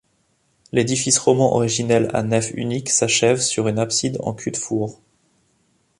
[0.71, 4.99] L'édifice roman originel à nef unique s'achève sur une abside en cul de four.